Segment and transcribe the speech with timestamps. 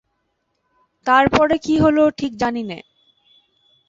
[1.05, 2.79] তার পরে কী হল ঠিক জানি নে।